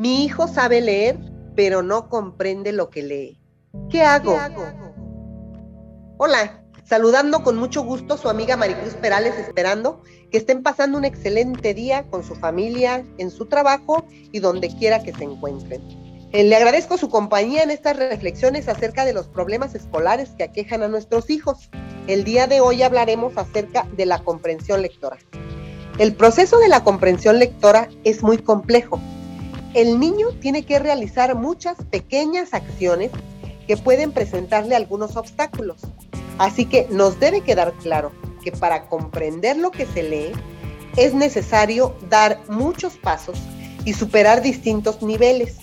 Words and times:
Mi 0.00 0.24
hijo 0.24 0.48
sabe 0.48 0.80
leer, 0.80 1.18
pero 1.54 1.82
no 1.82 2.08
comprende 2.08 2.72
lo 2.72 2.88
que 2.88 3.02
lee. 3.02 3.38
¿Qué 3.90 4.00
hago? 4.00 4.34
Hola, 6.16 6.64
saludando 6.86 7.42
con 7.42 7.58
mucho 7.58 7.82
gusto 7.82 8.16
su 8.16 8.30
amiga 8.30 8.56
Maricruz 8.56 8.94
Perales, 8.94 9.34
esperando 9.38 10.00
que 10.30 10.38
estén 10.38 10.62
pasando 10.62 10.96
un 10.96 11.04
excelente 11.04 11.74
día 11.74 12.06
con 12.08 12.24
su 12.24 12.34
familia, 12.34 13.04
en 13.18 13.30
su 13.30 13.44
trabajo 13.44 14.06
y 14.32 14.38
donde 14.38 14.74
quiera 14.74 15.02
que 15.02 15.12
se 15.12 15.24
encuentren. 15.24 15.82
Eh, 16.32 16.44
le 16.44 16.56
agradezco 16.56 16.96
su 16.96 17.10
compañía 17.10 17.62
en 17.62 17.70
estas 17.70 17.98
reflexiones 17.98 18.68
acerca 18.68 19.04
de 19.04 19.12
los 19.12 19.28
problemas 19.28 19.74
escolares 19.74 20.30
que 20.30 20.44
aquejan 20.44 20.82
a 20.82 20.88
nuestros 20.88 21.28
hijos. 21.28 21.68
El 22.06 22.24
día 22.24 22.46
de 22.46 22.62
hoy 22.62 22.82
hablaremos 22.82 23.36
acerca 23.36 23.86
de 23.98 24.06
la 24.06 24.20
comprensión 24.20 24.80
lectora. 24.80 25.18
El 25.98 26.14
proceso 26.14 26.58
de 26.58 26.68
la 26.68 26.84
comprensión 26.84 27.38
lectora 27.38 27.90
es 28.04 28.22
muy 28.22 28.38
complejo 28.38 28.98
el 29.74 30.00
niño 30.00 30.28
tiene 30.40 30.64
que 30.64 30.78
realizar 30.78 31.34
muchas 31.34 31.76
pequeñas 31.90 32.54
acciones 32.54 33.10
que 33.66 33.76
pueden 33.76 34.12
presentarle 34.12 34.74
algunos 34.74 35.16
obstáculos. 35.16 35.82
Así 36.38 36.64
que 36.64 36.86
nos 36.90 37.20
debe 37.20 37.42
quedar 37.42 37.72
claro 37.74 38.12
que 38.42 38.50
para 38.52 38.88
comprender 38.88 39.56
lo 39.56 39.70
que 39.70 39.86
se 39.86 40.02
lee 40.02 40.32
es 40.96 41.14
necesario 41.14 41.94
dar 42.08 42.40
muchos 42.48 42.96
pasos 42.96 43.38
y 43.84 43.92
superar 43.92 44.42
distintos 44.42 45.02
niveles. 45.02 45.58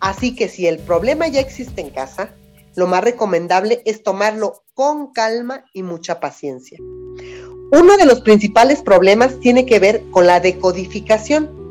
Así 0.00 0.34
que 0.34 0.48
si 0.48 0.66
el 0.66 0.78
problema 0.78 1.28
ya 1.28 1.40
existe 1.40 1.80
en 1.80 1.90
casa, 1.90 2.34
lo 2.74 2.86
más 2.88 3.04
recomendable 3.04 3.82
es 3.84 4.02
tomarlo 4.02 4.64
con 4.74 5.12
calma 5.12 5.64
y 5.72 5.84
mucha 5.84 6.18
paciencia. 6.18 6.78
Uno 7.70 7.96
de 7.96 8.04
los 8.04 8.20
principales 8.20 8.82
problemas 8.82 9.38
tiene 9.38 9.64
que 9.64 9.78
ver 9.78 10.02
con 10.10 10.26
la 10.26 10.40
decodificación 10.40 11.63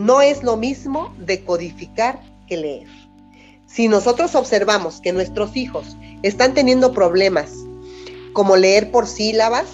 no 0.00 0.22
es 0.22 0.42
lo 0.42 0.56
mismo 0.56 1.14
decodificar 1.18 2.20
que 2.48 2.56
leer. 2.56 2.88
Si 3.66 3.86
nosotros 3.86 4.34
observamos 4.34 4.98
que 5.02 5.12
nuestros 5.12 5.54
hijos 5.56 5.94
están 6.22 6.54
teniendo 6.54 6.92
problemas 6.92 7.52
como 8.32 8.56
leer 8.56 8.90
por 8.90 9.06
sílabas, 9.06 9.66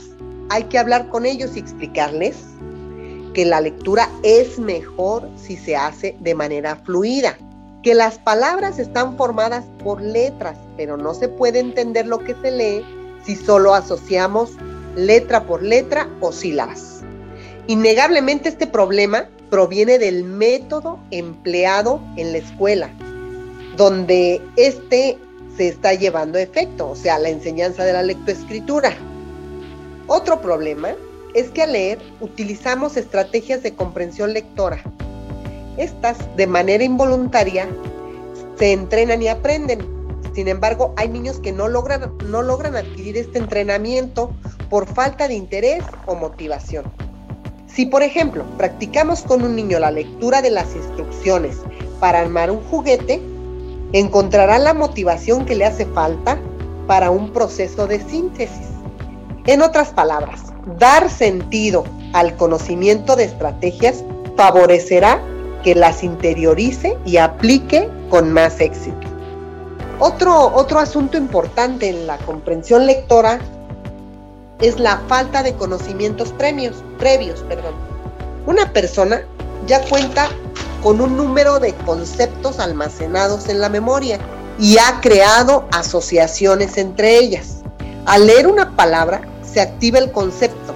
hay 0.49 0.65
que 0.65 0.81
hablar 0.81 1.11
con 1.11 1.27
ellos 1.27 1.53
y 1.55 1.61
explicarles 1.61 2.35
que 3.35 3.45
la 3.45 3.61
lectura 3.61 4.11
es 4.25 4.59
mejor 4.59 5.31
si 5.37 5.57
se 5.57 5.77
hace 5.77 6.17
de 6.19 6.35
manera 6.35 6.75
fluida, 6.75 7.39
que 7.85 7.95
las 7.95 8.19
palabras 8.19 8.81
están 8.81 9.17
formadas 9.17 9.65
por 9.85 10.03
letras, 10.03 10.59
pero 10.77 10.97
no 10.97 11.15
se 11.15 11.29
puede 11.29 11.61
entender 11.61 12.05
lo 12.05 12.19
que 12.19 12.35
se 12.43 12.51
lee 12.51 12.85
si 13.25 13.37
solo 13.37 13.75
asociamos 13.75 14.51
letra 14.97 15.45
por 15.45 15.63
letra 15.63 16.09
o 16.21 16.33
sílabas. 16.33 17.05
Innegablemente 17.69 18.49
este 18.49 18.67
problema 18.67 19.29
proviene 19.51 19.99
del 19.99 20.25
método 20.25 20.99
empleado 21.11 22.01
en 22.17 22.33
la 22.33 22.39
escuela, 22.39 22.91
donde 23.77 24.41
este 24.57 25.19
se 25.57 25.69
está 25.69 25.95
llevando 25.95 26.39
a 26.39 26.43
efecto, 26.43 26.91
o 26.91 26.97
sea, 26.97 27.19
la 27.19 27.31
enseñanza 27.31 27.85
de 27.85 27.93
la 27.93 28.03
lectoescritura. 28.03 28.93
Otro 30.07 30.41
problema 30.41 30.95
es 31.35 31.51
que 31.51 31.63
al 31.63 31.73
leer 31.73 31.99
utilizamos 32.21 32.97
estrategias 32.97 33.63
de 33.63 33.75
comprensión 33.75 34.33
lectora. 34.33 34.83
Estas, 35.77 36.17
de 36.37 36.47
manera 36.47 36.85
involuntaria, 36.85 37.69
se 38.59 38.73
entrenan 38.73 39.23
y 39.23 39.29
aprenden. 39.29 39.87
Sin 40.35 40.49
embargo, 40.49 40.95
hay 40.97 41.09
niños 41.09 41.41
que 41.41 41.53
no 41.53 41.69
logran, 41.69 42.13
no 42.27 42.43
logran 42.43 42.77
adquirir 42.77 43.17
este 43.17 43.39
entrenamiento 43.39 44.31
por 44.69 44.87
falta 44.87 45.29
de 45.29 45.35
interés 45.35 45.83
o 46.07 46.15
motivación. 46.15 46.85
Si, 47.67 47.87
por 47.87 48.03
ejemplo, 48.03 48.45
practicamos 48.57 49.23
con 49.23 49.43
un 49.43 49.57
niño 49.57 49.79
la 49.79 49.91
lectura 49.91 50.43
de 50.43 50.51
las 50.51 50.75
instrucciones 50.75 51.59
para 52.01 52.21
armar 52.21 52.51
un 52.51 52.63
juguete, 52.65 53.21
encontrará 53.93 54.59
la 54.59 54.75
motivación 54.75 55.45
que 55.45 55.55
le 55.55 55.65
hace 55.65 55.87
falta 55.87 56.39
para 56.87 57.11
un 57.11 57.33
proceso 57.33 57.87
de 57.87 58.01
síntesis. 58.01 58.69
En 59.47 59.63
otras 59.63 59.91
palabras, 59.91 60.43
dar 60.79 61.11
sentido 61.11 61.85
al 62.13 62.37
conocimiento 62.37 63.17
de 63.17 63.25
estrategias 63.25 64.05
favorecerá 64.37 65.21
que 65.63 65.75
las 65.75 66.03
interiorice 66.03 66.97
y 67.05 67.17
aplique 67.17 67.89
con 68.11 68.33
más 68.33 68.61
éxito. 68.61 69.07
Otro, 69.99 70.55
otro 70.55 70.79
asunto 70.79 71.17
importante 71.17 71.89
en 71.89 72.07
la 72.07 72.19
comprensión 72.19 72.87
lectora 72.87 73.41
es 74.61 74.79
la 74.81 74.99
falta 75.09 75.43
de 75.43 75.55
conocimientos 75.55 76.33
premios, 76.33 76.83
previos. 76.99 77.41
Perdón. 77.49 77.75
Una 78.47 78.73
persona 78.73 79.23
ya 79.67 79.85
cuenta 79.89 80.29
con 80.83 81.01
un 81.01 81.17
número 81.17 81.59
de 81.59 81.75
conceptos 81.75 82.59
almacenados 82.59 83.49
en 83.49 83.61
la 83.61 83.69
memoria 83.69 84.19
y 84.59 84.79
ha 84.79 85.01
creado 85.01 85.67
asociaciones 85.73 86.79
entre 86.79 87.19
ellas. 87.19 87.63
Al 88.07 88.27
leer 88.27 88.47
una 88.47 88.77
palabra 88.77 89.21
se 89.43 89.61
activa 89.61 89.99
el 89.99 90.13
concepto 90.13 90.75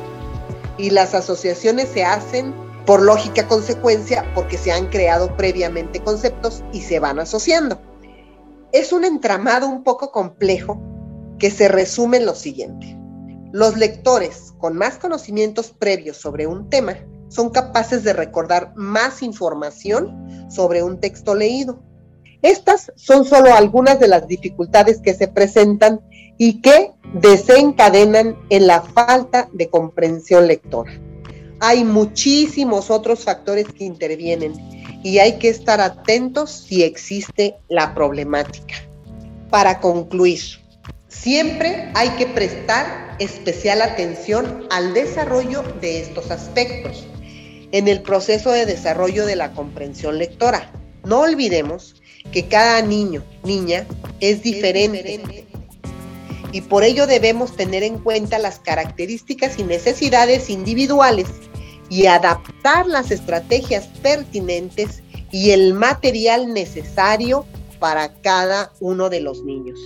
y 0.76 0.90
las 0.90 1.14
asociaciones 1.14 1.88
se 1.88 2.04
hacen 2.04 2.54
por 2.86 3.02
lógica 3.02 3.46
consecuencia 3.46 4.24
porque 4.34 4.58
se 4.58 4.72
han 4.72 4.86
creado 4.86 5.36
previamente 5.36 6.00
conceptos 6.00 6.64
y 6.72 6.80
se 6.80 6.98
van 6.98 7.18
asociando. 7.18 7.80
Es 8.72 8.92
un 8.92 9.04
entramado 9.04 9.68
un 9.68 9.84
poco 9.84 10.10
complejo 10.10 10.80
que 11.38 11.50
se 11.50 11.68
resume 11.68 12.18
en 12.18 12.26
lo 12.26 12.34
siguiente. 12.34 12.99
Los 13.52 13.76
lectores 13.76 14.54
con 14.58 14.76
más 14.76 14.98
conocimientos 14.98 15.72
previos 15.76 16.16
sobre 16.16 16.46
un 16.46 16.68
tema 16.68 16.96
son 17.28 17.50
capaces 17.50 18.04
de 18.04 18.12
recordar 18.12 18.72
más 18.76 19.22
información 19.22 20.48
sobre 20.50 20.82
un 20.82 21.00
texto 21.00 21.34
leído. 21.34 21.82
Estas 22.42 22.92
son 22.96 23.24
solo 23.24 23.52
algunas 23.52 23.98
de 23.98 24.08
las 24.08 24.26
dificultades 24.28 25.00
que 25.00 25.14
se 25.14 25.26
presentan 25.28 26.00
y 26.38 26.60
que 26.62 26.92
desencadenan 27.14 28.36
en 28.50 28.66
la 28.66 28.82
falta 28.82 29.48
de 29.52 29.68
comprensión 29.68 30.46
lectora. 30.46 30.92
Hay 31.58 31.84
muchísimos 31.84 32.90
otros 32.90 33.24
factores 33.24 33.66
que 33.68 33.84
intervienen 33.84 34.54
y 35.02 35.18
hay 35.18 35.38
que 35.38 35.48
estar 35.48 35.80
atentos 35.80 36.50
si 36.50 36.82
existe 36.82 37.56
la 37.68 37.94
problemática. 37.94 38.76
Para 39.50 39.80
concluir, 39.80 40.40
siempre 41.08 41.90
hay 41.94 42.10
que 42.10 42.26
prestar 42.26 43.09
especial 43.20 43.82
atención 43.82 44.66
al 44.70 44.94
desarrollo 44.94 45.62
de 45.80 46.00
estos 46.00 46.30
aspectos 46.30 47.06
en 47.70 47.86
el 47.86 48.02
proceso 48.02 48.50
de 48.50 48.66
desarrollo 48.66 49.26
de 49.26 49.36
la 49.36 49.52
comprensión 49.52 50.18
lectora. 50.18 50.72
No 51.04 51.20
olvidemos 51.20 52.02
que 52.32 52.48
cada 52.48 52.82
niño, 52.82 53.22
niña, 53.44 53.86
es 54.20 54.42
diferente 54.42 55.46
y 56.52 56.62
por 56.62 56.82
ello 56.82 57.06
debemos 57.06 57.56
tener 57.56 57.82
en 57.82 57.98
cuenta 57.98 58.38
las 58.38 58.58
características 58.58 59.58
y 59.58 59.62
necesidades 59.62 60.50
individuales 60.50 61.28
y 61.88 62.06
adaptar 62.06 62.86
las 62.86 63.10
estrategias 63.10 63.86
pertinentes 64.02 65.02
y 65.30 65.50
el 65.50 65.74
material 65.74 66.52
necesario 66.52 67.44
para 67.78 68.12
cada 68.20 68.72
uno 68.80 69.10
de 69.10 69.20
los 69.20 69.42
niños. 69.44 69.78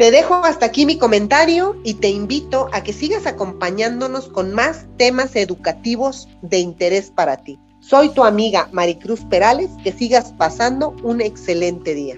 Te 0.00 0.10
dejo 0.10 0.36
hasta 0.36 0.64
aquí 0.64 0.86
mi 0.86 0.96
comentario 0.96 1.76
y 1.84 1.92
te 1.92 2.08
invito 2.08 2.70
a 2.72 2.82
que 2.82 2.94
sigas 2.94 3.26
acompañándonos 3.26 4.30
con 4.30 4.50
más 4.50 4.86
temas 4.96 5.36
educativos 5.36 6.26
de 6.40 6.58
interés 6.58 7.10
para 7.10 7.36
ti. 7.36 7.58
Soy 7.80 8.08
tu 8.08 8.24
amiga 8.24 8.70
Maricruz 8.72 9.20
Perales, 9.26 9.68
que 9.84 9.92
sigas 9.92 10.32
pasando 10.32 10.96
un 11.02 11.20
excelente 11.20 11.94
día. 11.94 12.16